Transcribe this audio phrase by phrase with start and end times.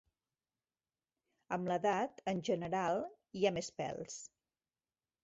[1.57, 3.03] Amb l'edat, en general,
[3.41, 4.17] hi ha més pèls.